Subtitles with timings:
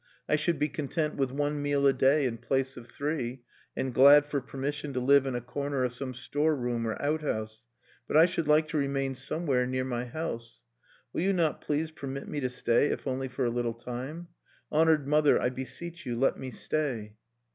[0.27, 3.43] I should be content with one meal a day in place of three,
[3.77, 7.67] and glad for permission to live in a corner of some storeroom or outhouse;
[8.07, 10.39] but I should like to remain somewhere near my home.
[11.13, 14.29] "Will you not please permit me to stay, if only for a little time?
[14.71, 17.13] Honored mother, I beseech you, let me stay."